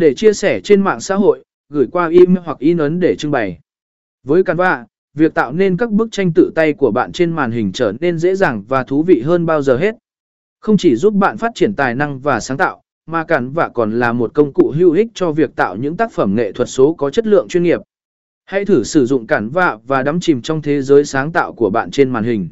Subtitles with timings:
[0.00, 3.30] để chia sẻ trên mạng xã hội, gửi qua email hoặc in ấn để trưng
[3.30, 3.58] bày.
[4.26, 7.72] Với Canva, việc tạo nên các bức tranh tự tay của bạn trên màn hình
[7.72, 9.94] trở nên dễ dàng và thú vị hơn bao giờ hết.
[10.60, 14.12] Không chỉ giúp bạn phát triển tài năng và sáng tạo, mà Canva còn là
[14.12, 17.10] một công cụ hữu ích cho việc tạo những tác phẩm nghệ thuật số có
[17.10, 17.80] chất lượng chuyên nghiệp.
[18.44, 21.90] Hãy thử sử dụng Canva và đắm chìm trong thế giới sáng tạo của bạn
[21.90, 22.50] trên màn hình.